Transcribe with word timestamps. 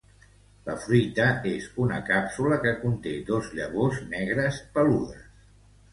La 0.67 0.75
fruita 0.85 1.27
és 1.49 1.67
una 1.83 1.99
càpsula 2.09 2.59
que 2.65 2.73
conté 2.85 3.15
dos 3.31 3.53
llavors 3.59 4.03
negres 4.15 4.59
peludes. 4.79 5.25